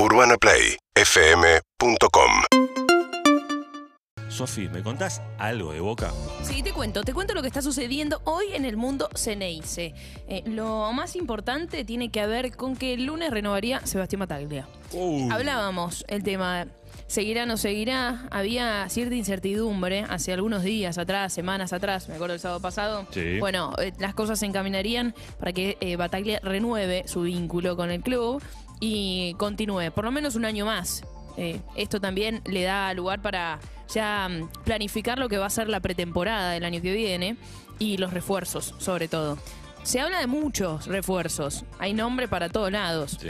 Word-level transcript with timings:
UrbanaPlayFM.com 0.00 2.30
Sofi, 4.28 4.68
¿me 4.68 4.84
contás 4.84 5.20
algo 5.38 5.72
de 5.72 5.80
Boca? 5.80 6.12
Sí, 6.42 6.62
te 6.62 6.72
cuento, 6.72 7.02
te 7.02 7.12
cuento 7.12 7.34
lo 7.34 7.42
que 7.42 7.48
está 7.48 7.62
sucediendo 7.62 8.20
hoy 8.22 8.54
en 8.54 8.64
el 8.64 8.76
mundo 8.76 9.08
Ceneice. 9.16 9.94
Eh, 10.28 10.44
lo 10.46 10.92
más 10.92 11.16
importante 11.16 11.84
tiene 11.84 12.10
que 12.10 12.24
ver 12.28 12.54
con 12.54 12.76
que 12.76 12.94
el 12.94 13.06
lunes 13.06 13.32
renovaría 13.32 13.84
Sebastián 13.84 14.20
Bataglia. 14.20 14.68
Uh, 14.92 15.32
Hablábamos 15.32 16.04
el 16.06 16.22
tema, 16.22 16.68
¿seguirá 17.08 17.42
o 17.42 17.46
no 17.46 17.56
seguirá? 17.56 18.28
Había 18.30 18.88
cierta 18.90 19.16
incertidumbre 19.16 20.06
hace 20.08 20.32
algunos 20.32 20.62
días 20.62 20.96
atrás, 20.98 21.32
semanas 21.32 21.72
atrás, 21.72 22.08
me 22.08 22.14
acuerdo 22.14 22.34
el 22.34 22.40
sábado 22.40 22.60
pasado. 22.60 23.04
Sí. 23.10 23.40
Bueno, 23.40 23.72
eh, 23.82 23.92
las 23.98 24.14
cosas 24.14 24.38
se 24.38 24.46
encaminarían 24.46 25.12
para 25.40 25.52
que 25.52 25.76
eh, 25.80 25.96
Bataglia 25.96 26.38
renueve 26.44 27.02
su 27.08 27.22
vínculo 27.22 27.76
con 27.76 27.90
el 27.90 28.00
club 28.00 28.40
y 28.80 29.34
continúe 29.38 29.90
por 29.94 30.04
lo 30.04 30.10
menos 30.12 30.34
un 30.34 30.44
año 30.44 30.66
más. 30.66 31.02
Eh, 31.36 31.60
esto 31.76 32.00
también 32.00 32.40
le 32.46 32.64
da 32.64 32.92
lugar 32.94 33.22
para 33.22 33.60
ya 33.92 34.28
mm, 34.28 34.48
planificar 34.64 35.18
lo 35.18 35.28
que 35.28 35.38
va 35.38 35.46
a 35.46 35.50
ser 35.50 35.68
la 35.68 35.80
pretemporada 35.80 36.50
del 36.52 36.64
año 36.64 36.82
que 36.82 36.92
viene 36.92 37.36
y 37.78 37.96
los 37.96 38.12
refuerzos, 38.12 38.74
sobre 38.78 39.06
todo. 39.08 39.38
Se 39.84 40.00
habla 40.00 40.18
de 40.20 40.26
muchos 40.26 40.86
refuerzos, 40.86 41.64
hay 41.78 41.94
nombre 41.94 42.26
para 42.28 42.48
todos 42.48 42.72
lados. 42.72 43.18
sí. 43.20 43.28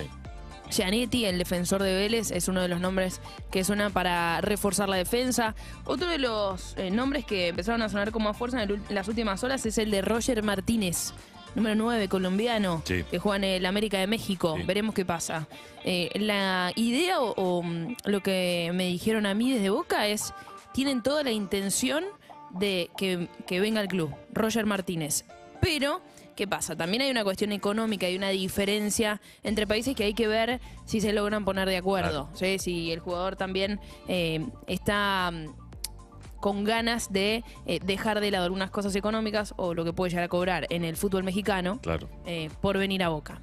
Gianetti, 0.70 1.24
el 1.24 1.38
defensor 1.38 1.82
de 1.82 1.94
Vélez, 1.94 2.30
es 2.30 2.46
uno 2.46 2.60
de 2.60 2.68
los 2.68 2.78
nombres 2.78 3.22
que 3.50 3.64
suena 3.64 3.88
para 3.88 4.42
reforzar 4.42 4.86
la 4.86 4.96
defensa. 4.96 5.54
Otro 5.86 6.06
de 6.10 6.18
los 6.18 6.74
eh, 6.76 6.90
nombres 6.90 7.24
que 7.24 7.48
empezaron 7.48 7.80
a 7.80 7.88
sonar 7.88 8.10
con 8.10 8.22
más 8.22 8.36
fuerza 8.36 8.62
en, 8.62 8.70
el 8.70 8.76
ul- 8.78 8.82
en 8.90 8.94
las 8.94 9.08
últimas 9.08 9.42
horas 9.44 9.64
es 9.64 9.78
el 9.78 9.90
de 9.90 10.02
Roger 10.02 10.42
Martínez, 10.42 11.14
número 11.54 11.74
9, 11.74 12.08
colombiano, 12.08 12.82
Sí. 12.84 13.04
que 13.10 13.18
juega 13.18 13.36
en 13.36 13.44
el 13.44 13.66
América 13.66 13.98
de 13.98 14.06
México. 14.06 14.54
Sí. 14.56 14.62
Veremos 14.64 14.94
qué 14.94 15.04
pasa. 15.04 15.46
Eh, 15.84 16.10
la 16.14 16.72
idea 16.76 17.20
o, 17.20 17.32
o, 17.36 17.62
mm, 17.62 17.96
lo 18.04 18.20
que 18.22 18.70
me 18.74 18.86
dijeron 18.86 19.26
a 19.26 19.34
mí 19.34 19.52
desde 19.52 19.70
Boca 19.70 20.06
es, 20.06 20.32
tienen 20.72 21.02
toda 21.02 21.22
la 21.22 21.30
intención 21.32 22.04
de 22.50 22.90
que, 22.96 23.28
que 23.46 23.60
venga 23.60 23.80
al 23.80 23.88
club, 23.88 24.14
Roger 24.32 24.66
Martínez. 24.66 25.24
Pero... 25.60 26.00
¿Qué 26.38 26.46
pasa? 26.46 26.76
También 26.76 27.02
hay 27.02 27.10
una 27.10 27.24
cuestión 27.24 27.50
económica 27.50 28.08
y 28.08 28.14
una 28.14 28.28
diferencia 28.28 29.20
entre 29.42 29.66
países 29.66 29.96
que 29.96 30.04
hay 30.04 30.14
que 30.14 30.28
ver 30.28 30.60
si 30.84 31.00
se 31.00 31.12
logran 31.12 31.44
poner 31.44 31.68
de 31.68 31.76
acuerdo. 31.76 32.28
¿sí? 32.34 32.60
Si 32.60 32.92
el 32.92 33.00
jugador 33.00 33.34
también 33.34 33.80
eh, 34.06 34.46
está 34.68 35.32
mm, 35.32 35.67
con 36.40 36.64
ganas 36.64 37.12
de 37.12 37.44
eh, 37.66 37.80
dejar 37.84 38.20
de 38.20 38.30
lado 38.30 38.44
algunas 38.44 38.70
cosas 38.70 38.94
económicas 38.94 39.54
o 39.56 39.74
lo 39.74 39.84
que 39.84 39.92
puede 39.92 40.10
llegar 40.10 40.24
a 40.24 40.28
cobrar 40.28 40.66
en 40.70 40.84
el 40.84 40.96
fútbol 40.96 41.24
mexicano 41.24 41.78
Claro. 41.82 42.08
eh, 42.26 42.50
por 42.60 42.78
venir 42.78 43.02
a 43.02 43.08
Boca. 43.08 43.40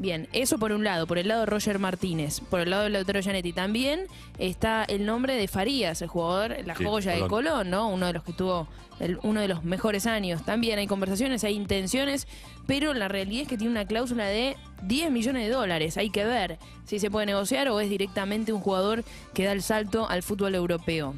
Bien, 0.00 0.28
eso 0.32 0.58
por 0.58 0.70
un 0.70 0.84
lado, 0.84 1.08
por 1.08 1.18
el 1.18 1.26
lado 1.26 1.40
de 1.40 1.46
Roger 1.46 1.80
Martínez, 1.80 2.40
por 2.48 2.60
el 2.60 2.70
lado 2.70 2.84
de 2.84 2.90
Lautaro 2.90 3.20
Gianetti 3.20 3.52
también 3.52 4.06
está 4.38 4.84
el 4.84 5.04
nombre 5.04 5.34
de 5.34 5.48
Farías, 5.48 6.00
el 6.02 6.08
jugador, 6.08 6.56
la 6.64 6.76
Sí, 6.76 6.84
joya 6.84 7.12
de 7.12 7.18
Colón. 7.26 7.28
Colón, 7.30 7.70
¿no? 7.70 7.88
Uno 7.88 8.06
de 8.06 8.12
los 8.12 8.22
que 8.22 8.32
tuvo 8.32 8.68
el- 9.00 9.18
uno 9.24 9.40
de 9.40 9.48
los 9.48 9.64
mejores 9.64 10.06
años. 10.06 10.44
También 10.44 10.78
hay 10.78 10.86
conversaciones, 10.86 11.42
hay 11.42 11.54
intenciones, 11.56 12.28
pero 12.68 12.94
la 12.94 13.08
realidad 13.08 13.42
es 13.42 13.48
que 13.48 13.56
tiene 13.58 13.72
una 13.72 13.86
cláusula 13.86 14.26
de 14.26 14.56
10 14.82 15.10
millones 15.10 15.44
de 15.48 15.50
dólares. 15.52 15.96
Hay 15.96 16.10
que 16.10 16.24
ver 16.24 16.58
si 16.84 17.00
se 17.00 17.10
puede 17.10 17.26
negociar 17.26 17.68
o 17.68 17.80
es 17.80 17.90
directamente 17.90 18.52
un 18.52 18.60
jugador 18.60 19.02
que 19.34 19.44
da 19.46 19.52
el 19.52 19.62
salto 19.62 20.08
al 20.08 20.22
fútbol 20.22 20.54
europeo. 20.54 21.14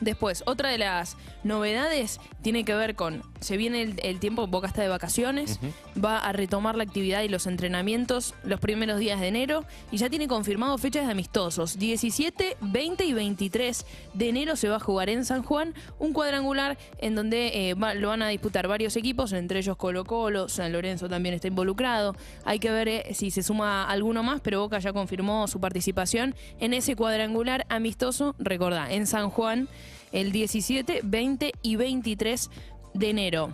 Después, 0.00 0.42
otra 0.46 0.68
de 0.70 0.78
las 0.78 1.16
novedades 1.44 2.20
tiene 2.42 2.64
que 2.64 2.74
ver 2.74 2.94
con, 2.96 3.22
se 3.40 3.56
viene 3.56 3.82
el, 3.82 4.00
el 4.02 4.18
tiempo, 4.18 4.46
Boca 4.48 4.66
está 4.66 4.82
de 4.82 4.88
vacaciones, 4.88 5.60
va 6.02 6.18
a 6.18 6.32
retomar 6.32 6.76
la 6.76 6.82
actividad 6.84 7.22
y 7.22 7.28
los 7.28 7.46
entrenamientos 7.46 8.34
los 8.44 8.58
primeros 8.58 8.98
días 8.98 9.20
de 9.20 9.28
enero 9.28 9.64
y 9.92 9.98
ya 9.98 10.08
tiene 10.10 10.26
confirmado 10.28 10.76
fechas 10.78 11.06
de 11.06 11.12
amistosos. 11.12 11.78
17, 11.78 12.56
20 12.60 13.04
y 13.04 13.12
23 13.12 13.86
de 14.14 14.28
enero 14.28 14.56
se 14.56 14.68
va 14.68 14.76
a 14.76 14.80
jugar 14.80 15.08
en 15.08 15.24
San 15.24 15.42
Juan 15.42 15.74
un 15.98 16.12
cuadrangular 16.12 16.78
en 16.98 17.14
donde 17.14 17.70
eh, 17.70 17.74
va- 17.74 17.94
lo 17.94 18.08
van 18.08 18.22
a 18.22 18.28
disputar 18.28 18.66
varios 18.68 18.96
equipos, 18.96 19.32
entre 19.32 19.58
ellos 19.60 19.76
Colo 19.76 20.04
Colo, 20.04 20.48
San 20.48 20.72
Lorenzo 20.72 21.08
también 21.08 21.34
está 21.34 21.48
involucrado. 21.48 22.16
Hay 22.44 22.58
que 22.58 22.70
ver 22.70 22.88
eh, 22.88 23.14
si 23.14 23.30
se 23.30 23.42
suma 23.42 23.84
alguno 23.84 24.22
más, 24.22 24.40
pero 24.40 24.60
Boca 24.60 24.78
ya 24.80 24.92
confirmó 24.92 25.46
su 25.46 25.60
participación 25.60 26.34
en 26.58 26.74
ese 26.74 26.96
cuadrangular 26.96 27.66
amistoso, 27.68 28.34
recordá, 28.38 28.92
en 28.92 29.06
San 29.06 29.30
Juan 29.30 29.68
el 30.12 30.32
17, 30.32 31.00
20 31.04 31.52
y 31.62 31.76
23 31.76 32.50
de 32.94 33.10
enero. 33.10 33.50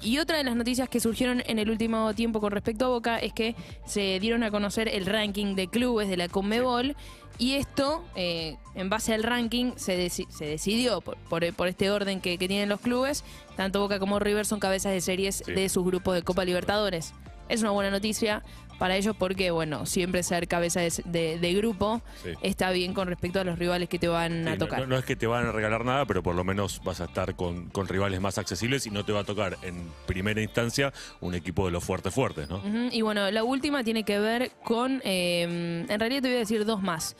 Y 0.00 0.18
otra 0.18 0.36
de 0.38 0.42
las 0.44 0.56
noticias 0.56 0.88
que 0.88 0.98
surgieron 0.98 1.44
en 1.46 1.60
el 1.60 1.70
último 1.70 2.12
tiempo 2.14 2.40
con 2.40 2.50
respecto 2.50 2.86
a 2.86 2.88
Boca 2.88 3.18
es 3.18 3.32
que 3.32 3.54
se 3.86 4.18
dieron 4.18 4.42
a 4.42 4.50
conocer 4.50 4.88
el 4.88 5.06
ranking 5.06 5.54
de 5.54 5.68
clubes 5.68 6.08
de 6.08 6.16
la 6.16 6.28
Conmebol 6.28 6.96
y 7.38 7.52
esto, 7.54 8.04
eh, 8.16 8.56
en 8.74 8.90
base 8.90 9.14
al 9.14 9.22
ranking, 9.22 9.72
se, 9.76 9.96
deci- 9.96 10.28
se 10.28 10.44
decidió 10.44 11.00
por, 11.02 11.16
por- 11.28 11.52
por 11.54 11.68
este 11.68 11.90
orden 11.92 12.20
que, 12.20 12.36
que 12.36 12.48
tienen 12.48 12.68
los 12.68 12.80
clubes, 12.80 13.22
tanto 13.56 13.78
Boca 13.80 14.00
como 14.00 14.18
River 14.18 14.44
son 14.44 14.58
cabezas 14.58 14.92
de 14.92 15.00
series 15.00 15.42
Sí. 15.46 15.52
de 15.52 15.68
sus 15.68 15.84
grupos 15.84 16.14
de 16.16 16.22
Copa 16.22 16.44
Libertadores. 16.44 17.14
Es 17.52 17.60
una 17.62 17.70
buena 17.70 17.90
noticia 17.90 18.42
para 18.78 18.96
ellos 18.96 19.14
porque, 19.16 19.50
bueno, 19.52 19.86
siempre 19.86 20.22
ser 20.24 20.48
cabeza 20.48 20.80
de, 20.80 20.90
de- 21.04 21.38
de 21.38 21.54
grupo 21.54 22.00
Sí. 22.24 22.30
está 22.42 22.70
bien 22.70 22.94
con 22.94 23.06
respecto 23.06 23.38
a 23.38 23.44
los 23.44 23.58
rivales 23.58 23.88
que 23.88 23.98
te 23.98 24.08
van 24.08 24.48
a 24.48 24.52
Sí, 24.54 24.58
tocar. 24.58 24.80
No, 24.80 24.86
no 24.86 24.96
es 24.98 25.04
que 25.04 25.14
te 25.14 25.26
van 25.26 25.46
a 25.46 25.52
regalar 25.52 25.84
nada, 25.84 26.04
pero 26.06 26.22
por 26.22 26.34
lo 26.34 26.42
menos 26.42 26.80
vas 26.82 27.00
a 27.00 27.04
estar 27.04 27.36
con, 27.36 27.68
con 27.68 27.86
rivales 27.86 28.20
más 28.20 28.38
accesibles 28.38 28.86
y 28.86 28.90
no 28.90 29.04
te 29.04 29.12
va 29.12 29.20
a 29.20 29.24
tocar 29.24 29.56
en 29.62 29.88
primera 30.06 30.40
instancia 30.42 30.92
un 31.20 31.34
equipo 31.34 31.66
de 31.66 31.72
los 31.72 31.84
fuertes 31.84 32.12
fuertes, 32.12 32.48
¿no? 32.48 32.60
Y 32.90 33.02
bueno, 33.02 33.30
la 33.30 33.44
última 33.44 33.84
tiene 33.84 34.02
que 34.04 34.18
ver 34.18 34.50
con, 34.64 35.00
eh, 35.04 35.86
en 35.88 36.00
realidad 36.00 36.22
te 36.22 36.28
voy 36.28 36.36
a 36.36 36.40
decir 36.40 36.64
dos 36.64 36.82
más. 36.82 37.14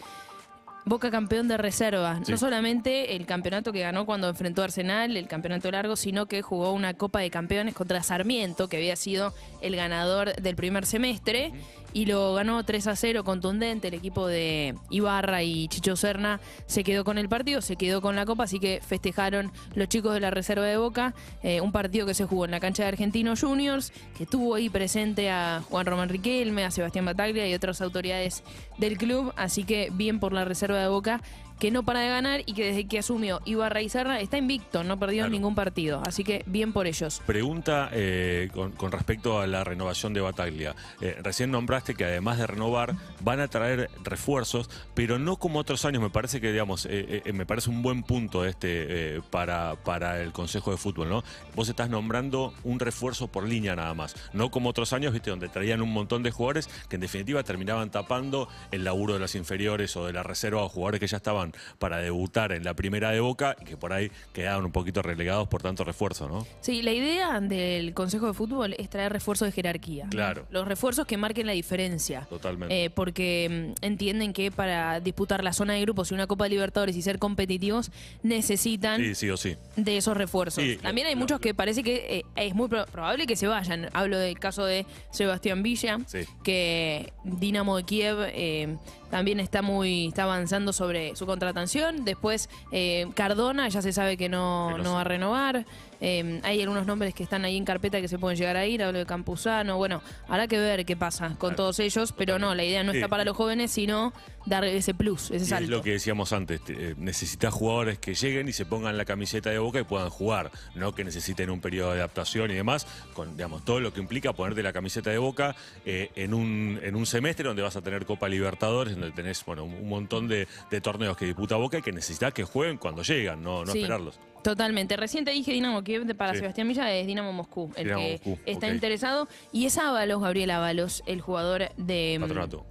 Boca 0.84 1.10
campeón 1.10 1.46
de 1.46 1.56
reserva. 1.56 2.20
Sí. 2.24 2.32
No 2.32 2.38
solamente 2.38 3.14
el 3.14 3.24
campeonato 3.24 3.72
que 3.72 3.80
ganó 3.80 4.04
cuando 4.04 4.28
enfrentó 4.28 4.62
a 4.62 4.64
Arsenal, 4.64 5.16
el 5.16 5.28
campeonato 5.28 5.70
largo, 5.70 5.94
sino 5.96 6.26
que 6.26 6.42
jugó 6.42 6.72
una 6.72 6.94
Copa 6.94 7.20
de 7.20 7.30
Campeones 7.30 7.74
contra 7.74 8.02
Sarmiento, 8.02 8.68
que 8.68 8.78
había 8.78 8.96
sido 8.96 9.32
el 9.60 9.76
ganador 9.76 10.34
del 10.34 10.56
primer 10.56 10.84
semestre, 10.84 11.52
y 11.92 12.06
lo 12.06 12.34
ganó 12.34 12.64
3 12.64 12.86
a 12.86 12.96
0 12.96 13.24
contundente. 13.24 13.88
El 13.88 13.94
equipo 13.94 14.26
de 14.26 14.74
Ibarra 14.90 15.42
y 15.42 15.68
Chicho 15.68 15.96
Serna 15.96 16.40
se 16.66 16.84
quedó 16.84 17.04
con 17.04 17.18
el 17.18 17.28
partido, 17.28 17.60
se 17.60 17.76
quedó 17.76 18.00
con 18.00 18.16
la 18.16 18.24
Copa, 18.24 18.44
así 18.44 18.58
que 18.58 18.80
festejaron 18.86 19.52
los 19.74 19.88
chicos 19.88 20.14
de 20.14 20.20
la 20.20 20.30
reserva 20.30 20.64
de 20.66 20.76
Boca. 20.76 21.14
eh, 21.42 21.60
un 21.60 21.72
partido 21.72 22.06
que 22.06 22.14
se 22.14 22.24
jugó 22.24 22.44
en 22.44 22.50
la 22.50 22.60
cancha 22.60 22.82
de 22.82 22.90
Argentinos 22.90 23.40
Juniors, 23.40 23.92
que 24.16 24.26
tuvo 24.26 24.54
ahí 24.54 24.68
presente 24.68 25.30
a 25.30 25.62
Juan 25.68 25.86
Román 25.86 26.08
Riquelme, 26.08 26.64
a 26.64 26.70
Sebastián 26.70 27.04
Bataglia 27.04 27.48
y 27.48 27.54
otras 27.54 27.80
autoridades 27.80 28.42
del 28.78 28.98
club. 28.98 29.32
Así 29.36 29.64
que 29.64 29.90
bien 29.92 30.20
por 30.20 30.32
la 30.32 30.44
reserva 30.44 30.78
de 30.78 30.88
Boca, 30.88 31.20
que 31.62 31.70
no 31.70 31.84
para 31.84 32.00
de 32.00 32.08
ganar 32.08 32.40
y 32.44 32.54
que 32.54 32.64
desde 32.64 32.88
que 32.88 32.98
asumió 32.98 33.40
Ibarra 33.44 33.82
y 33.82 33.88
Serra 33.88 34.18
está 34.20 34.36
invicto, 34.36 34.82
no 34.82 34.98
perdió 34.98 35.18
Claro. 35.18 35.30
ningún 35.30 35.54
partido. 35.54 36.02
Así 36.04 36.24
que 36.24 36.42
bien 36.46 36.72
por 36.72 36.88
ellos. 36.88 37.22
Pregunta 37.24 37.88
eh, 37.92 38.48
con, 38.52 38.72
con 38.72 38.90
respecto 38.90 39.38
a 39.38 39.46
la 39.46 39.62
renovación 39.62 40.12
de 40.12 40.20
Bataglia. 40.20 40.74
Eh, 41.00 41.16
recién 41.22 41.52
nombraste 41.52 41.94
que 41.94 42.04
además 42.04 42.38
de 42.38 42.48
renovar, 42.48 42.96
van 43.20 43.38
a 43.38 43.46
traer 43.46 43.88
refuerzos, 44.02 44.68
pero 44.94 45.20
no 45.20 45.36
como 45.36 45.60
otros 45.60 45.84
años. 45.84 46.02
Me 46.02 46.10
parece 46.10 46.40
que, 46.40 46.50
digamos, 46.50 46.88
eh, 46.90 47.22
me 47.32 47.46
parece 47.46 47.70
un 47.70 47.80
buen 47.80 48.02
punto 48.02 48.44
este 48.44 49.20
para, 49.30 49.76
para 49.76 50.20
el 50.20 50.32
Consejo 50.32 50.72
de 50.72 50.78
Fútbol, 50.78 51.10
¿no? 51.10 51.22
Vos 51.54 51.68
estás 51.68 51.88
nombrando 51.88 52.52
un 52.64 52.80
refuerzo 52.80 53.28
por 53.28 53.46
línea 53.46 53.76
nada 53.76 53.94
más. 53.94 54.16
No 54.32 54.50
como 54.50 54.70
otros 54.70 54.92
años, 54.92 55.12
viste, 55.12 55.30
donde 55.30 55.48
traían 55.48 55.80
un 55.80 55.92
montón 55.92 56.24
de 56.24 56.32
jugadores 56.32 56.68
que 56.88 56.96
en 56.96 57.02
definitiva 57.02 57.44
terminaban 57.44 57.92
tapando 57.92 58.48
el 58.72 58.82
laburo 58.82 59.14
de 59.14 59.20
las 59.20 59.36
inferiores 59.36 59.96
o 59.96 60.06
de 60.06 60.12
la 60.12 60.24
reserva 60.24 60.64
o 60.64 60.68
jugadores 60.68 60.98
que 60.98 61.06
ya 61.06 61.18
estaban 61.18 61.51
para 61.78 61.98
debutar 61.98 62.52
en 62.52 62.64
la 62.64 62.74
primera 62.74 63.10
de 63.10 63.20
Boca 63.20 63.56
y 63.60 63.64
que 63.64 63.76
por 63.76 63.92
ahí 63.92 64.10
quedaban 64.32 64.64
un 64.64 64.72
poquito 64.72 65.02
relegados 65.02 65.48
por 65.48 65.62
tanto 65.62 65.84
refuerzo, 65.84 66.28
¿no? 66.28 66.46
Sí, 66.60 66.82
la 66.82 66.92
idea 66.92 67.40
del 67.40 67.94
Consejo 67.94 68.26
de 68.26 68.34
Fútbol 68.34 68.74
es 68.78 68.88
traer 68.90 69.12
refuerzos 69.12 69.46
de 69.46 69.52
jerarquía. 69.52 70.06
Claro. 70.10 70.46
Los 70.50 70.66
refuerzos 70.66 71.06
que 71.06 71.16
marquen 71.16 71.46
la 71.46 71.52
diferencia. 71.52 72.22
Totalmente. 72.28 72.84
Eh, 72.84 72.90
porque 72.90 73.72
mm, 73.80 73.84
entienden 73.84 74.32
que 74.32 74.50
para 74.50 75.00
disputar 75.00 75.42
la 75.44 75.52
zona 75.52 75.74
de 75.74 75.80
grupos 75.82 76.10
y 76.10 76.14
una 76.14 76.26
Copa 76.26 76.44
de 76.44 76.50
Libertadores 76.50 76.96
y 76.96 77.02
ser 77.02 77.18
competitivos 77.18 77.90
necesitan 78.22 79.00
Sí, 79.00 79.14
sí 79.14 79.30
o 79.30 79.36
sí. 79.36 79.56
de 79.76 79.96
esos 79.96 80.16
refuerzos. 80.16 80.62
Sí, 80.64 80.76
También 80.80 81.06
hay 81.06 81.14
lo- 81.14 81.20
muchos 81.20 81.36
lo- 81.36 81.40
que 81.40 81.54
parece 81.54 81.82
que 81.82 82.18
eh, 82.18 82.24
es 82.36 82.54
muy 82.54 82.68
pro- 82.68 82.86
probable 82.86 83.26
que 83.26 83.36
se 83.36 83.46
vayan. 83.46 83.88
Hablo 83.92 84.18
del 84.18 84.38
caso 84.38 84.64
de 84.64 84.86
Sebastián 85.10 85.62
Villa, 85.62 85.98
Sí. 86.06 86.20
que 86.42 87.12
Dinamo 87.24 87.76
de 87.76 87.84
Kiev 87.84 88.16
eh, 88.28 88.76
también 89.10 89.40
está 89.40 89.60
muy 89.62 90.06
está 90.08 90.22
avanzando 90.24 90.72
sobre 90.72 91.14
su 91.16 91.26
contratación. 91.32 92.04
Después 92.04 92.48
eh, 92.70 93.08
Cardona 93.14 93.68
ya 93.68 93.82
se 93.82 93.92
sabe 93.92 94.16
que 94.16 94.28
no, 94.28 94.76
no 94.78 94.94
va 94.94 95.00
a 95.00 95.04
renovar. 95.04 95.64
Eh, 96.04 96.40
hay 96.42 96.60
algunos 96.60 96.84
nombres 96.84 97.14
que 97.14 97.22
están 97.22 97.44
ahí 97.44 97.56
en 97.56 97.64
carpeta 97.64 98.00
que 98.00 98.08
se 98.08 98.18
pueden 98.18 98.36
llegar 98.36 98.56
a 98.56 98.66
ir, 98.66 98.82
hablo 98.82 98.98
de 98.98 99.06
Campuzano, 99.06 99.76
bueno, 99.76 100.02
habrá 100.26 100.48
que 100.48 100.58
ver 100.58 100.84
qué 100.84 100.96
pasa 100.96 101.36
con 101.38 101.54
todos 101.54 101.78
ellos, 101.78 102.12
pero 102.12 102.40
no, 102.40 102.56
la 102.56 102.64
idea 102.64 102.82
no 102.82 102.90
está 102.90 103.06
para 103.06 103.24
los 103.24 103.36
jóvenes, 103.36 103.70
sino 103.70 104.12
dar 104.46 104.64
ese 104.64 104.94
plus, 104.94 105.24
ese 105.30 105.36
Y 105.36 105.42
es 105.42 105.48
salto. 105.48 105.70
lo 105.70 105.82
que 105.82 105.90
decíamos 105.92 106.32
antes, 106.32 106.62
te- 106.64 106.90
eh, 106.90 106.94
necesitas 106.98 107.52
jugadores 107.52 107.98
que 107.98 108.14
lleguen 108.14 108.48
y 108.48 108.52
se 108.52 108.66
pongan 108.66 108.96
la 108.96 109.04
camiseta 109.04 109.50
de 109.50 109.58
Boca 109.58 109.80
y 109.80 109.84
puedan 109.84 110.10
jugar, 110.10 110.50
no 110.74 110.94
que 110.94 111.04
necesiten 111.04 111.50
un 111.50 111.60
periodo 111.60 111.90
de 111.92 111.98
adaptación 111.98 112.50
y 112.50 112.54
demás, 112.54 112.86
con 113.14 113.36
digamos 113.36 113.64
todo 113.64 113.80
lo 113.80 113.92
que 113.92 114.00
implica 114.00 114.32
ponerte 114.32 114.62
la 114.62 114.72
camiseta 114.72 115.10
de 115.10 115.18
Boca 115.18 115.54
eh, 115.84 116.10
en, 116.16 116.34
un, 116.34 116.78
en 116.82 116.96
un 116.96 117.06
semestre 117.06 117.46
donde 117.46 117.62
vas 117.62 117.76
a 117.76 117.82
tener 117.82 118.04
Copa 118.06 118.28
Libertadores, 118.28 118.94
donde 118.94 119.12
tenés 119.12 119.44
bueno, 119.44 119.64
un, 119.64 119.74
un 119.74 119.88
montón 119.88 120.28
de, 120.28 120.48
de 120.70 120.80
torneos 120.80 121.16
que 121.16 121.24
disputa 121.26 121.56
Boca 121.56 121.78
y 121.78 121.82
que 121.82 121.92
necesitas 121.92 122.32
que 122.32 122.44
jueguen 122.44 122.78
cuando 122.78 123.02
llegan, 123.02 123.42
no, 123.42 123.64
no 123.64 123.72
Sí. 123.72 123.78
esperarlos. 123.78 124.18
Totalmente. 124.42 124.96
Recién 124.96 125.24
te 125.24 125.30
dije 125.30 125.52
Dinamo 125.52 125.84
Kiev 125.84 126.16
para 126.16 126.32
Sí. 126.32 126.40
Sebastián 126.40 126.66
Villa 126.66 126.92
es 126.92 127.06
Dinamo 127.06 127.32
Moscú, 127.32 127.70
el 127.76 127.84
Dinamo 127.84 128.02
que 128.02 128.12
Moscú, 128.24 128.38
está 128.44 128.68
interesado. 128.68 129.28
Y 129.52 129.66
es 129.66 129.78
Ábalos, 129.78 130.20
Gabriel 130.20 130.50
Ábalos, 130.50 131.04
el 131.06 131.20
jugador 131.20 131.68
de. 131.76 132.16
mm, 132.18 132.22
Patronato. 132.22 132.66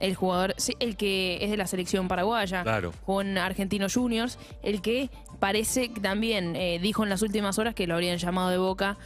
El 0.00 0.14
jugador, 0.14 0.54
el 0.80 0.96
que 0.96 1.38
es 1.42 1.50
de 1.50 1.56
la 1.56 1.66
selección 1.66 2.08
paraguaya, 2.08 2.62
Claro. 2.62 2.92
en 3.20 3.38
Argentinos 3.38 3.94
Juniors, 3.94 4.38
el 4.62 4.82
que 4.82 5.10
parece 5.40 5.90
que 5.92 6.00
también 6.00 6.54
eh, 6.56 6.78
dijo 6.80 7.02
en 7.02 7.08
las 7.10 7.22
últimas 7.22 7.58
horas 7.58 7.74
que 7.74 7.86
lo 7.86 7.94
habrían 7.94 8.18
llamado 8.18 8.50
de 8.50 8.58
boca. 8.58 8.96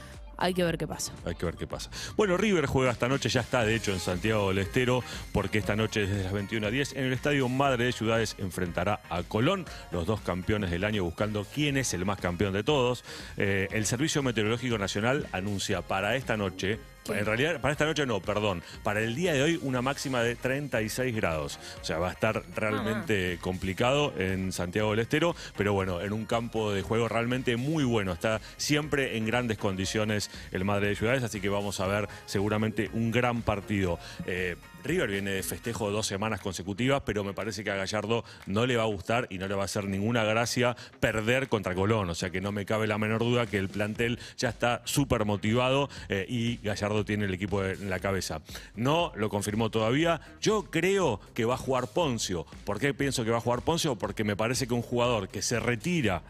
Hay 0.43 0.55
que 0.55 0.65
ver 0.65 0.79
qué 0.79 0.87
pasa. 0.89 1.13
Hay 1.27 1.35
que 1.35 1.45
ver 1.45 1.55
qué 1.57 1.67
pasa. 1.67 1.91
Bueno, 2.17 2.39
River 2.39 2.65
juega 2.65 2.91
esta 2.93 3.09
noche, 3.09 3.29
ya 3.29 3.43
está 3.43 3.63
de 3.67 3.75
hecho 3.75 3.93
en 3.93 4.01
Santiago 4.01 4.49
del 4.49 4.59
Estero, 4.61 5.05
porque 5.33 5.59
esta 5.59 5.77
noche 5.77 6.07
desde 6.07 6.25
las 6.25 6.33
21 6.33 6.67
a 6.67 6.71
10 6.71 6.95
en 6.95 7.05
el 7.05 7.13
Estadio 7.13 7.47
Madre 7.51 7.85
de 7.85 7.93
Ciudades 7.93 8.37
enfrentará 8.39 9.01
a 9.11 9.23
Colón, 9.23 9.67
los 9.93 10.07
dos 10.07 10.23
campeones 10.23 10.71
del 10.71 10.85
año 10.85 11.05
buscando 11.05 11.45
quién 11.55 11.77
es 11.77 11.93
el 11.93 12.07
más 12.07 12.19
campeón 12.21 12.55
de 12.55 12.65
todos. 12.65 13.05
Eh, 13.37 13.69
el 13.73 13.85
Servicio 13.85 14.23
Meteorológico 14.23 14.79
Nacional 14.79 15.27
anuncia 15.33 15.83
para 15.83 16.17
esta 16.17 16.39
noche. 16.39 16.81
En 17.09 17.25
realidad 17.25 17.61
para 17.61 17.73
esta 17.73 17.85
noche 17.87 18.07
no, 18.07 18.21
perdón, 18.21 18.63
para 18.83 19.01
el 19.01 19.15
día 19.15 19.33
de 19.33 19.43
hoy 19.43 19.59
una 19.63 19.83
máxima 19.83 20.23
de 20.23 20.37
36 20.37 21.15
grados. 21.15 21.59
O 21.81 21.85
sea, 21.85 21.99
va 21.99 22.09
a 22.09 22.13
estar 22.13 22.43
realmente 22.55 23.39
complicado 23.41 24.13
en 24.19 24.53
Santiago 24.53 24.91
del 24.91 25.01
Estero, 25.01 25.35
pero 25.57 25.73
bueno, 25.73 26.01
en 26.01 26.13
un 26.13 26.27
campo 26.27 26.73
de 26.73 26.83
juego 26.83 27.09
realmente 27.09 27.57
muy 27.57 27.85
bueno. 27.85 28.13
Está 28.13 28.41
siempre 28.57 29.17
en 29.17 29.27
grandes 29.27 29.59
condiciones 29.59 30.31
el 30.53 30.65
Madre 30.65 30.89
de 30.89 30.97
Ciudades, 30.97 31.23
así 31.23 31.41
que 31.41 31.49
vamos 31.49 31.81
a 31.81 31.87
ver 31.87 32.09
seguramente 32.27 32.91
un 32.93 33.11
gran 33.11 33.43
partido. 33.43 33.99
Eh, 34.27 34.57
River 34.85 35.11
viene 35.11 35.31
de 35.31 35.43
festejo 35.43 35.91
dos 35.91 36.07
semanas 36.07 36.41
consecutivas, 36.41 37.03
pero 37.05 37.25
me 37.25 37.33
parece 37.33 37.65
que 37.65 37.71
a 37.71 37.77
Gallardo 37.77 38.25
no 38.47 38.67
le 38.67 38.77
va 38.77 38.85
a 38.85 38.87
gustar 38.87 39.27
y 39.31 39.39
no 39.39 39.49
le 39.49 39.55
va 39.55 39.63
a 39.63 39.65
hacer 39.67 39.85
ninguna 39.85 40.25
gracia 40.25 40.77
perder 41.01 41.49
contra 41.49 41.75
Colón. 41.75 42.11
O 42.11 42.15
sea 42.15 42.31
que 42.31 42.41
no 42.41 42.53
me 42.53 42.67
cabe 42.67 42.87
la 42.87 42.99
menor 42.99 43.21
duda 43.21 43.47
que 43.47 43.59
el 43.59 43.69
plantel 43.69 44.19
ya 44.37 44.49
está 44.49 44.83
súper 44.85 45.25
motivado 45.25 45.89
eh, 46.09 46.27
y 46.29 46.57
Gallardo 46.59 47.05
tiene 47.05 47.27
el 47.27 47.35
equipo 47.35 47.65
en 47.65 47.91
la 47.91 48.01
cabeza. 48.01 48.41
No 48.75 49.13
lo 49.17 49.29
confirmó 49.29 49.71
todavía. 49.71 50.21
Yo 50.41 50.65
creo 50.71 51.21
que 51.35 51.45
va 51.45 51.55
a 51.55 51.59
jugar 51.59 51.89
Poncio. 51.89 52.47
¿Por 52.65 52.79
qué 52.79 52.95
pienso 52.95 53.25
que 53.25 53.31
va 53.31 53.39
a 53.39 53.41
jugar 53.41 53.63
Poncio? 53.63 53.97
Porque 53.97 54.25
me 54.25 54.37
parece 54.37 54.67
que 54.67 54.75
un 54.75 54.83
jugador 54.83 55.29
que 55.29 55.43
se 55.43 55.61
retira. 55.61 56.23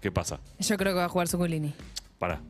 ¿Qué 0.00 0.10
pasa? 0.10 0.40
Yo 0.58 0.76
creo 0.76 0.92
que 0.92 0.98
va 0.98 1.04
a 1.04 1.08
jugar 1.08 1.28
Suculini. 1.28 1.72
Pará. 2.18 2.40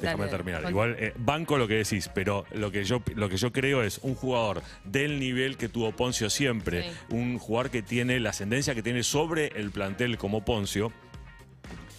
Déjame 0.00 0.24
Dale, 0.26 0.30
terminar. 0.36 0.62
dale. 0.62 0.70
Igual 0.72 0.96
eh, 0.98 1.12
banco 1.16 1.56
lo 1.58 1.66
que 1.68 1.74
decís, 1.74 2.10
pero 2.14 2.44
lo 2.52 2.70
que 2.70 2.84
yo 2.84 3.02
lo 3.14 3.28
que 3.28 3.36
yo 3.36 3.52
creo 3.52 3.82
es 3.82 3.98
un 4.02 4.14
jugador 4.14 4.62
del 4.84 5.18
nivel 5.20 5.56
que 5.56 5.68
tuvo 5.68 5.92
Poncio 5.92 6.28
siempre, 6.30 6.82
Sí. 6.84 6.88
un 7.16 7.38
jugador 7.38 7.70
que 7.70 7.82
tiene 7.82 8.20
la 8.20 8.30
ascendencia 8.30 8.74
que 8.74 8.82
tiene 8.82 9.02
sobre 9.02 9.48
el 9.56 9.70
plantel 9.70 10.18
como 10.18 10.44
Poncio. 10.44 10.92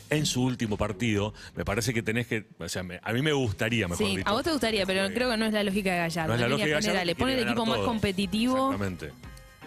En 0.10 0.26
su 0.26 0.42
último 0.44 0.78
partido, 0.78 1.34
me 1.56 1.66
parece 1.66 1.94
que 1.94 2.02
tenés 2.02 2.28
que. 2.28 2.46
O 2.60 2.70
sea, 2.70 2.82
me- 2.82 3.02
a 3.04 3.12
mí 3.12 3.22
me 3.22 3.34
gustaría, 3.34 3.90
mejor 3.90 4.08
Sí, 4.08 4.16
dicho. 4.18 4.30
a 4.30 4.32
vos 4.32 4.42
te 4.44 4.52
gustaría, 4.52 4.86
pero 4.86 5.14
creo 5.14 5.30
que 5.30 5.36
no 5.36 5.46
es 5.46 5.52
la 5.52 5.64
lógica 5.66 5.92
de 5.92 5.98
Gallardo. 5.98 6.28
No 6.30 6.36
es 6.36 6.40
la 6.42 6.48
lógica 6.48 6.66
de 6.68 6.74
Gallardo, 6.76 7.04
que 7.06 7.16
Pone 7.16 7.34
el 7.34 7.40
equipo 7.44 7.66
más 7.66 7.80
competitivo, 7.80 8.72
Exactamente. 8.72 9.12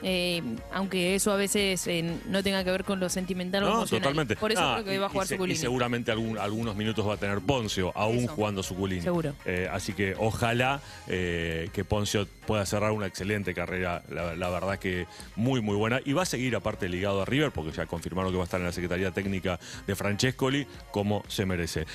Eh, 0.02 0.42
aunque 0.72 1.14
eso 1.14 1.32
a 1.32 1.36
veces 1.36 1.86
eh, 1.86 2.16
no 2.26 2.42
tenga 2.42 2.62
que 2.64 2.70
ver 2.70 2.84
con 2.84 3.00
lo 3.00 3.08
sentimental 3.08 3.62
o 3.64 3.66
No, 3.66 3.72
emocional. 3.78 4.02
totalmente. 4.02 4.36
Por 4.36 4.52
eso 4.52 4.60
Ah, 4.62 4.74
creo 4.74 4.84
que 4.86 4.98
va 4.98 5.06
a 5.06 5.08
y- 5.08 5.12
jugar 5.12 5.26
y, 5.26 5.28
Suculini. 5.28 5.58
y 5.58 5.60
seguramente 5.60 6.10
algún- 6.12 6.38
algunos 6.38 6.76
minutos 6.76 7.06
va 7.08 7.14
a 7.14 7.16
tener 7.16 7.40
Poncio, 7.40 7.92
aún 7.96 8.18
Eso. 8.24 8.28
jugando 8.34 8.62
Suculini. 8.62 9.02
Seguro. 9.02 9.34
Eh, 9.44 9.68
así 9.70 9.92
que 9.92 10.14
ojalá 10.18 10.80
que 11.06 11.84
Poncio 11.88 12.26
pueda 12.46 12.64
cerrar 12.66 12.92
una 12.92 13.06
excelente 13.06 13.54
carrera, 13.54 14.02
la, 14.10 14.34
la 14.34 14.48
verdad 14.50 14.78
que 14.78 15.06
muy, 15.36 15.60
muy 15.60 15.76
buena. 15.76 16.00
Y 16.04 16.12
va 16.12 16.22
a 16.22 16.26
seguir 16.26 16.54
aparte 16.56 16.88
ligado 16.88 17.22
a 17.22 17.24
River, 17.24 17.50
porque 17.52 17.72
ya 17.72 17.86
confirmaron 17.86 18.30
que 18.32 18.36
va 18.38 18.42
a 18.42 18.44
estar 18.44 18.60
en 18.60 18.66
la 18.66 18.72
Secretaría 18.72 19.10
Técnica 19.12 19.58
de 19.86 19.94
Francescoli, 19.94 20.66
como 20.90 21.22
se 21.28 21.46
merece. 21.46 21.86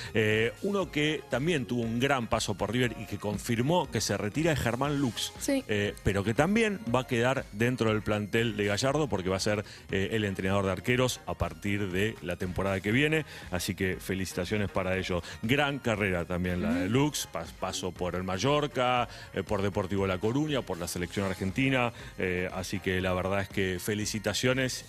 Uno 0.62 0.90
que 0.90 1.22
también 1.30 1.66
tuvo 1.66 1.82
un 1.82 1.98
gran 2.00 2.26
paso 2.28 2.54
por 2.54 2.72
River 2.72 2.94
y 3.00 3.06
que 3.06 3.18
confirmó 3.18 3.90
que 3.90 4.00
se 4.00 4.16
retira 4.16 4.52
es 4.52 4.60
Germán 4.60 4.98
Lux. 5.00 5.32
Sí. 5.38 5.64
Pero 6.04 6.24
que 6.24 6.34
también 6.34 6.80
va 6.94 7.00
a 7.00 7.06
quedar 7.06 7.44
dentro 7.52 7.90
del 7.92 7.95
plantel 8.02 8.56
de 8.56 8.64
Gallardo 8.66 9.08
porque 9.08 9.28
va 9.28 9.36
a 9.36 9.40
ser 9.40 9.64
eh, 9.90 10.08
el 10.12 10.24
entrenador 10.24 10.64
de 10.66 10.72
arqueros 10.72 11.20
a 11.26 11.34
partir 11.34 11.90
de 11.90 12.14
la 12.22 12.36
temporada 12.36 12.80
que 12.80 12.92
viene. 12.92 13.24
Así 13.50 13.74
que 13.74 13.96
felicitaciones 13.96 14.70
para 14.70 14.96
ellos. 14.96 15.22
Gran 15.42 15.78
carrera 15.78 16.24
también 16.24 16.62
la 16.62 16.72
de 16.74 16.88
Lux, 16.88 17.28
pas- 17.32 17.52
paso 17.58 17.92
por 17.92 18.14
el 18.14 18.22
Mallorca, 18.24 19.08
eh, 19.34 19.42
por 19.42 19.62
Deportivo 19.62 20.06
La 20.06 20.18
Coruña, 20.18 20.62
por 20.62 20.78
la 20.78 20.88
selección 20.88 21.26
argentina. 21.26 21.92
eh, 22.18 22.48
así 22.52 22.80
que 22.80 23.00
la 23.00 23.12
verdad 23.12 23.40
es 23.42 23.48
que 23.48 23.78
felicitaciones 23.80 24.84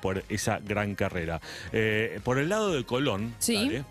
por 0.00 0.22
esa 0.28 0.58
gran 0.58 0.94
carrera. 0.94 1.40
Por 2.24 2.38
el 2.38 2.48
lado 2.48 2.72
de 2.72 2.84
Colón, 2.84 3.34
Sí. 3.38 3.54
dale. 3.54 3.84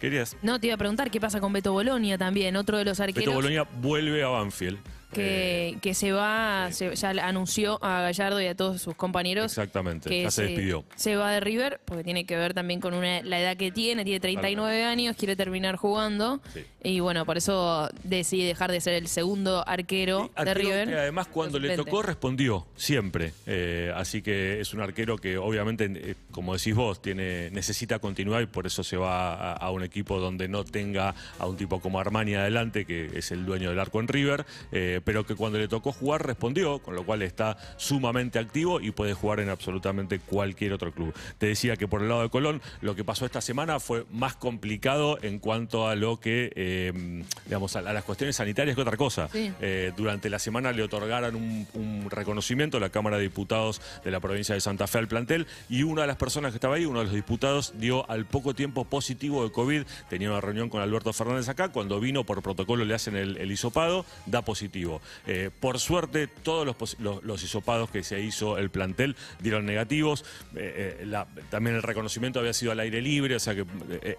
¿querías? 0.00 0.36
No, 0.42 0.58
te 0.58 0.66
iba 0.66 0.74
a 0.74 0.78
preguntar 0.78 1.10
qué 1.10 1.20
pasa 1.20 1.40
con 1.40 1.52
Beto 1.52 1.72
Bolonia 1.72 2.18
también, 2.18 2.56
otro 2.56 2.76
de 2.78 2.84
los 2.84 2.98
Beto 2.98 3.10
arqueros 3.10 3.34
Boloña 3.34 3.62
vuelve 3.80 4.22
a 4.22 4.28
Banfield. 4.28 4.78
Eh, 5.16 5.72
que, 5.74 5.80
que 5.80 5.94
se 5.94 6.12
va, 6.12 6.68
se- 6.72 6.94
ya 6.94 7.10
anunció 7.10 7.78
a 7.84 8.00
Gallardo 8.02 8.40
y 8.40 8.46
a 8.46 8.54
todos 8.54 8.80
sus 8.80 8.94
compañeros 8.94 9.44
exactamente, 9.46 10.08
que 10.08 10.22
ya 10.22 10.30
se 10.30 10.42
despidió. 10.44 10.84
se 10.96 11.16
va 11.16 11.30
de 11.32 11.40
River, 11.40 11.80
porque 11.84 12.04
tiene 12.04 12.24
que 12.24 12.36
ver 12.36 12.54
también 12.54 12.80
con 12.80 12.94
una, 12.94 13.22
la 13.22 13.40
edad 13.40 13.56
que 13.56 13.70
tiene, 13.72 14.04
tiene 14.04 14.20
39 14.20 14.84
años, 14.84 15.16
quiere 15.16 15.36
terminar 15.36 15.76
jugando. 15.76 16.40
Sí. 16.54 16.64
Y 16.84 17.00
bueno, 17.00 17.24
por 17.26 17.36
eso 17.36 17.88
decide 18.02 18.46
dejar 18.46 18.72
de 18.72 18.80
ser 18.80 18.94
el 18.94 19.06
segundo 19.08 19.66
arquero 19.68 20.24
Sí, 20.36 20.44
de 20.44 20.50
arquero 20.50 20.68
River. 20.70 20.88
que 20.88 20.94
además 20.96 21.28
cuando 21.28 21.58
le 21.58 21.76
tocó 21.76 22.02
respondió 22.02 22.66
siempre. 22.76 23.32
Eh, 23.46 23.92
así 23.94 24.22
que 24.22 24.60
es 24.60 24.74
un 24.74 24.80
arquero 24.80 25.16
que 25.16 25.36
obviamente, 25.38 25.90
eh, 25.94 26.14
como 26.32 26.54
decís 26.56 26.74
vos, 26.74 27.00
tiene, 27.00 27.50
necesita 27.50 27.98
continuar 28.00 28.42
y 28.42 28.46
por 28.46 28.66
eso 28.66 28.82
se 28.82 28.96
va 28.96 29.34
a, 29.34 29.52
a 29.52 29.70
un 29.70 29.82
equipo 29.84 30.18
donde 30.18 30.48
no 30.48 30.64
tenga 30.64 31.14
a 31.38 31.46
un 31.46 31.56
tipo 31.56 31.80
como 31.80 32.00
Armani 32.00 32.34
adelante, 32.34 32.84
que 32.84 33.10
es 33.16 33.30
el 33.30 33.44
dueño 33.46 33.70
del 33.70 33.78
arco 33.78 34.00
en 34.00 34.08
River, 34.08 34.44
eh, 34.72 35.00
pero 35.04 35.26
que 35.26 35.34
cuando 35.34 35.58
le 35.58 35.68
tocó 35.68 35.92
jugar 35.92 36.26
respondió, 36.26 36.78
con 36.80 36.94
lo 36.94 37.04
cual 37.04 37.22
está 37.22 37.56
sumamente 37.76 38.38
activo 38.38 38.80
y 38.80 38.90
puede 38.90 39.14
jugar 39.14 39.40
en 39.40 39.48
absolutamente 39.48 40.18
cualquier 40.18 40.72
otro 40.72 40.92
club. 40.92 41.14
Te 41.38 41.46
decía 41.46 41.76
que 41.76 41.88
por 41.88 42.02
el 42.02 42.08
lado 42.08 42.22
de 42.22 42.30
Colón, 42.30 42.60
lo 42.80 42.94
que 42.94 43.04
pasó 43.04 43.26
esta 43.26 43.40
semana 43.40 43.80
fue 43.80 44.04
más 44.10 44.36
complicado 44.36 45.18
en 45.22 45.38
cuanto 45.38 45.88
a 45.88 45.94
lo 45.94 46.20
que, 46.20 46.52
eh, 46.54 47.22
digamos, 47.46 47.76
a, 47.76 47.80
a 47.80 47.92
las 47.92 48.04
cuestiones 48.04 48.36
sanitarias 48.36 48.76
que 48.76 48.82
otra 48.82 48.96
cosa. 48.96 49.28
Sí. 49.32 49.52
Eh, 49.60 49.92
durante 49.96 50.28
la 50.30 50.38
semana 50.38 50.72
le 50.72 50.82
otorgaron 50.82 51.34
un, 51.34 51.66
un 51.74 52.10
reconocimiento 52.10 52.76
a 52.76 52.80
la 52.80 52.90
Cámara 52.90 53.16
de 53.16 53.22
Diputados 53.24 53.80
de 54.04 54.10
la 54.10 54.20
provincia 54.20 54.54
de 54.54 54.60
Santa 54.60 54.86
Fe 54.86 54.98
al 54.98 55.08
plantel 55.08 55.46
y 55.68 55.82
una 55.82 56.02
de 56.02 56.08
las 56.08 56.16
personas 56.16 56.52
que 56.52 56.56
estaba 56.56 56.76
ahí, 56.76 56.84
uno 56.84 57.00
de 57.00 57.06
los 57.06 57.14
diputados, 57.14 57.74
dio 57.78 58.08
al 58.10 58.26
poco 58.26 58.54
tiempo 58.54 58.84
positivo 58.84 59.44
de 59.44 59.52
COVID. 59.52 59.82
Tenía 60.08 60.30
una 60.30 60.40
reunión 60.40 60.68
con 60.68 60.82
Alberto 60.82 61.12
Fernández 61.12 61.48
acá, 61.48 61.70
cuando 61.70 62.00
vino 62.00 62.24
por 62.24 62.42
protocolo 62.42 62.84
le 62.84 62.94
hacen 62.94 63.16
el, 63.16 63.36
el 63.36 63.50
hisopado, 63.50 64.04
da 64.26 64.42
positivo. 64.42 64.91
Eh, 65.26 65.50
por 65.60 65.78
suerte, 65.78 66.26
todos 66.26 66.66
los, 66.66 66.98
los, 67.00 67.22
los 67.24 67.42
hisopados 67.42 67.90
que 67.90 68.02
se 68.02 68.20
hizo 68.20 68.58
el 68.58 68.70
plantel 68.70 69.16
dieron 69.40 69.64
negativos. 69.64 70.24
Eh, 70.56 70.98
eh, 71.00 71.06
la- 71.06 71.26
también 71.50 71.76
el 71.76 71.82
reconocimiento 71.82 72.40
había 72.40 72.52
sido 72.52 72.72
al 72.72 72.80
aire 72.80 73.00
libre, 73.00 73.36
o 73.36 73.40
sea 73.40 73.54
que 73.54 73.64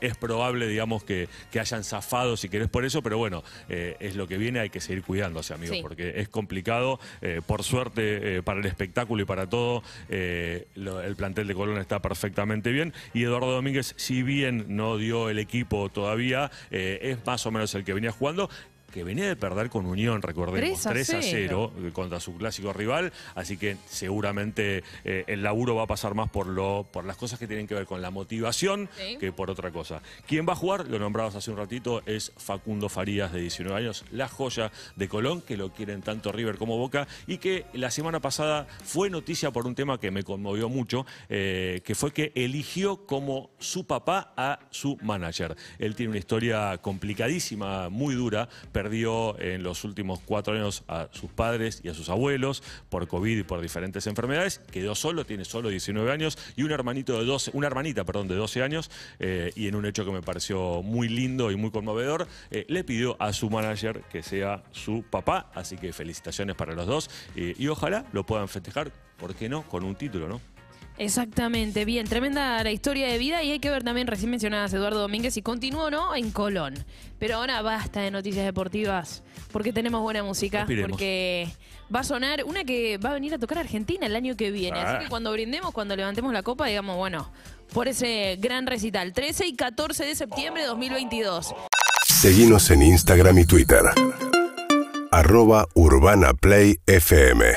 es 0.01 0.15
probable, 0.17 0.67
digamos, 0.67 1.03
que, 1.03 1.27
que 1.51 1.59
hayan 1.59 1.83
zafado, 1.83 2.37
si 2.37 2.49
querés, 2.49 2.69
por 2.69 2.85
eso, 2.85 3.01
pero 3.01 3.17
bueno, 3.17 3.43
es 3.69 4.15
lo 4.15 4.27
que 4.27 4.37
viene, 4.37 4.59
hay 4.59 4.69
que 4.69 4.79
seguir 4.81 5.03
cuidándose, 5.03 5.53
amigos, 5.53 5.77
Sí. 5.77 5.81
porque 5.81 6.13
es 6.21 6.29
complicado. 6.29 6.99
Por 7.45 7.63
suerte, 7.63 8.41
para 8.43 8.59
el 8.59 8.65
espectáculo 8.65 9.23
y 9.23 9.25
para 9.25 9.47
todo, 9.49 9.83
lo- 10.75 11.01
el 11.01 11.15
plantel 11.15 11.47
de 11.47 11.55
Colón 11.55 11.77
está 11.79 12.01
perfectamente 12.01 12.71
bien. 12.71 12.93
Y 13.13 13.23
Eduardo 13.23 13.51
Domínguez, 13.51 13.93
si 13.97 14.23
bien 14.23 14.65
no 14.75 14.97
dio 14.97 15.29
el 15.29 15.39
equipo 15.39 15.89
todavía, 15.89 16.51
eh, 16.71 16.99
es 17.01 17.25
más 17.25 17.45
o 17.45 17.51
menos 17.51 17.73
el 17.75 17.83
que 17.83 17.93
venía 17.93 18.11
jugando. 18.11 18.49
Que 18.93 19.03
venía 19.03 19.27
de 19.27 19.35
perder 19.35 19.69
con 19.69 19.85
Unión, 19.85 20.21
recordemos, 20.21 20.81
3 20.81 20.85
a 20.85 20.89
3 20.91 21.09
a 21.09 21.21
0 21.21 21.71
0 21.75 21.91
contra 21.93 22.19
su 22.19 22.35
clásico 22.37 22.71
rival, 22.73 23.11
así 23.35 23.57
que 23.57 23.77
seguramente 23.87 24.83
eh, 25.03 25.23
el 25.27 25.41
laburo 25.43 25.75
va 25.75 25.83
a 25.83 25.87
pasar 25.87 26.13
más 26.13 26.29
por, 26.29 26.47
lo, 26.47 26.85
por 26.91 27.05
las 27.05 27.17
cosas 27.17 27.39
que 27.39 27.47
tienen 27.47 27.67
que 27.67 27.73
ver 27.73 27.85
con 27.85 28.01
la 28.01 28.11
motivación 28.11 28.89
Sí. 28.97 29.17
que 29.17 29.31
por 29.31 29.49
otra 29.49 29.71
cosa. 29.71 30.01
Quien 30.27 30.47
va 30.47 30.53
a 30.53 30.55
jugar, 30.55 30.87
lo 30.87 30.99
nombrabas 30.99 31.35
hace 31.35 31.49
un 31.49 31.57
ratito, 31.57 32.03
es 32.05 32.31
Facundo 32.37 32.89
Farías, 32.89 33.31
de 33.33 33.39
19 33.41 33.75
años, 33.77 34.05
la 34.11 34.27
joya 34.27 34.71
de 34.95 35.07
Colón, 35.07 35.41
que 35.41 35.57
lo 35.57 35.71
quieren 35.73 36.01
tanto 36.01 36.31
River 36.31 36.57
como 36.57 36.77
Boca, 36.77 37.07
y 37.25 37.37
que 37.39 37.65
la 37.73 37.89
semana 37.89 38.19
pasada 38.19 38.67
fue 38.83 39.09
noticia 39.09 39.51
por 39.51 39.65
un 39.65 39.73
tema 39.75 39.99
que 39.99 40.11
me 40.11 40.23
conmovió 40.23 40.69
mucho, 40.69 41.05
eh, 41.29 41.81
que 41.83 41.95
fue 41.95 42.11
que 42.11 42.31
eligió 42.35 43.05
como 43.07 43.49
su 43.59 43.87
papá 43.87 44.33
a 44.37 44.59
su 44.69 44.97
manager. 45.01 45.55
Él 45.79 45.95
tiene 45.95 46.11
una 46.11 46.19
historia 46.19 46.77
complicadísima, 46.79 47.89
muy 47.89 48.15
dura, 48.15 48.49
perdió 48.83 49.39
en 49.39 49.63
los 49.63 49.85
últimos 49.85 50.19
cuatro 50.19 50.55
años 50.55 50.83
a 50.89 51.07
sus 51.11 51.31
padres 51.31 51.79
y 51.85 51.89
a 51.89 51.93
sus 51.93 52.09
abuelos 52.09 52.61
por 52.89 53.07
COVID 53.07 53.37
y 53.37 53.43
por 53.43 53.61
diferentes 53.61 54.07
enfermedades, 54.07 54.59
quedó 54.71 54.93
solo, 54.93 55.25
tiene 55.25 55.45
solo 55.45 55.69
19 55.69 56.11
años, 56.11 56.37
y 56.57 56.63
un 56.63 56.71
hermanito 56.71 57.17
de 57.17 57.23
12, 57.23 57.51
una 57.53 57.67
hermanita, 57.67 58.03
perdón, 58.03 58.27
de 58.27 58.35
12 58.35 58.61
años, 58.61 58.91
eh, 59.19 59.53
y 59.55 59.69
en 59.69 59.75
un 59.75 59.85
hecho 59.85 60.03
que 60.03 60.11
me 60.11 60.21
pareció 60.21 60.83
muy 60.83 61.07
lindo 61.07 61.49
y 61.49 61.55
muy 61.55 61.71
conmovedor, 61.71 62.27
eh, 62.51 62.65
le 62.67 62.83
pidió 62.83 63.15
a 63.21 63.31
su 63.31 63.49
manager 63.49 64.01
que 64.11 64.21
sea 64.21 64.63
su 64.71 65.05
papá, 65.09 65.49
así 65.55 65.77
que 65.77 65.93
felicitaciones 65.93 66.57
para 66.57 66.73
los 66.73 66.85
dos, 66.85 67.09
eh, 67.37 67.55
y 67.57 67.69
ojalá 67.69 68.05
lo 68.11 68.25
puedan 68.25 68.49
festejar, 68.49 68.91
¿por 69.17 69.33
qué 69.33 69.47
no? 69.47 69.63
Con 69.63 69.85
un 69.85 69.95
título, 69.95 70.27
¿no? 70.27 70.52
Exactamente, 70.97 71.85
bien, 71.85 72.07
tremenda 72.07 72.63
la 72.63 72.71
historia 72.71 73.07
de 73.07 73.17
vida 73.17 73.43
y 73.43 73.51
hay 73.51 73.59
que 73.59 73.69
ver 73.69 73.83
también, 73.83 74.07
recién 74.07 74.29
mencionabas 74.29 74.73
Eduardo 74.73 74.99
Domínguez 74.99 75.35
y 75.37 75.41
continuó, 75.41 75.89
¿no? 75.89 76.15
En 76.15 76.31
Colón. 76.31 76.75
Pero 77.19 77.37
ahora 77.37 77.61
basta 77.61 78.01
de 78.01 78.11
noticias 78.11 78.45
deportivas 78.45 79.23
porque 79.51 79.73
tenemos 79.73 80.01
buena 80.01 80.23
música, 80.23 80.59
Respiremos. 80.59 80.91
porque 80.91 81.47
va 81.93 82.01
a 82.01 82.03
sonar 82.03 82.43
una 82.45 82.63
que 82.63 82.97
va 82.97 83.11
a 83.11 83.13
venir 83.13 83.33
a 83.33 83.39
tocar 83.39 83.57
a 83.57 83.61
Argentina 83.61 84.05
el 84.05 84.15
año 84.15 84.35
que 84.35 84.51
viene. 84.51 84.79
Ah. 84.79 84.91
Así 84.95 85.03
que 85.05 85.09
cuando 85.09 85.31
brindemos, 85.31 85.71
cuando 85.71 85.95
levantemos 85.95 86.31
la 86.33 86.43
copa, 86.43 86.67
digamos, 86.67 86.95
bueno, 86.97 87.31
por 87.73 87.87
ese 87.87 88.37
gran 88.39 88.67
recital, 88.67 89.13
13 89.13 89.47
y 89.47 89.55
14 89.55 90.05
de 90.05 90.15
septiembre 90.15 90.61
de 90.63 90.67
2022. 90.69 91.55
Seguimos 92.07 92.69
en 92.71 92.81
Instagram 92.83 93.39
y 93.39 93.45
Twitter. 93.45 93.81
Arroba 95.11 95.67
Urbana 95.75 96.33
Play 96.33 96.77
FM. 96.85 97.53